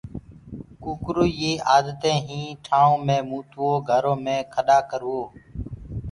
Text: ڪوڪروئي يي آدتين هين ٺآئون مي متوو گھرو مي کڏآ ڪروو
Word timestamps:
ڪوڪروئي 0.83 1.33
يي 1.41 1.51
آدتين 1.75 2.17
هين 2.29 2.45
ٺآئون 2.65 2.97
مي 3.07 3.17
متوو 3.29 3.71
گھرو 3.89 4.13
مي 4.25 4.37
کڏآ 4.53 4.79
ڪروو 4.89 5.21